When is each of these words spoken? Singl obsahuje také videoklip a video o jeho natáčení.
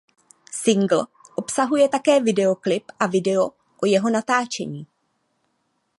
Singl 0.51 1.01
obsahuje 1.35 1.89
také 1.89 2.19
videoklip 2.21 2.91
a 2.99 3.07
video 3.07 3.45
o 3.79 3.85
jeho 3.85 4.09
natáčení. 4.09 4.87